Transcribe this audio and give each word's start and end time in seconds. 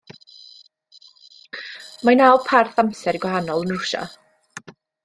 Mae 2.09 2.17
naw 2.23 2.41
parth 2.49 2.83
amser 2.87 3.21
gwahanol 3.27 3.69
yn 3.71 3.79
Rwsia. 3.79 4.07